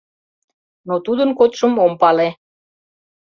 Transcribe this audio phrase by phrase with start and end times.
[0.87, 2.29] Но тудын кодшым ом пале.